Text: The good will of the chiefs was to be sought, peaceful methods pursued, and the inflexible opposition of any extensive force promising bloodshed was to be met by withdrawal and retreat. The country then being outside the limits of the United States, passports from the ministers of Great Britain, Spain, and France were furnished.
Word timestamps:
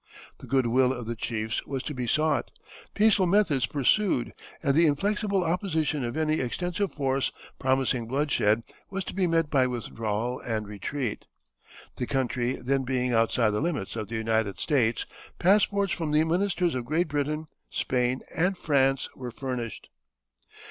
The 0.39 0.47
good 0.47 0.65
will 0.65 0.91
of 0.93 1.05
the 1.05 1.15
chiefs 1.15 1.63
was 1.67 1.83
to 1.83 1.93
be 1.93 2.07
sought, 2.07 2.49
peaceful 2.95 3.27
methods 3.27 3.67
pursued, 3.67 4.33
and 4.63 4.73
the 4.73 4.87
inflexible 4.87 5.43
opposition 5.43 6.03
of 6.03 6.17
any 6.17 6.39
extensive 6.39 6.91
force 6.91 7.31
promising 7.59 8.07
bloodshed 8.07 8.63
was 8.89 9.03
to 9.03 9.13
be 9.13 9.27
met 9.27 9.51
by 9.51 9.67
withdrawal 9.67 10.39
and 10.39 10.67
retreat. 10.67 11.25
The 11.97 12.07
country 12.07 12.53
then 12.53 12.83
being 12.83 13.13
outside 13.13 13.51
the 13.51 13.61
limits 13.61 13.95
of 13.95 14.07
the 14.07 14.15
United 14.15 14.59
States, 14.59 15.05
passports 15.37 15.93
from 15.93 16.09
the 16.09 16.23
ministers 16.23 16.73
of 16.73 16.85
Great 16.85 17.07
Britain, 17.07 17.45
Spain, 17.69 18.21
and 18.35 18.57
France 18.57 19.07
were 19.15 19.29
furnished. 19.29 19.87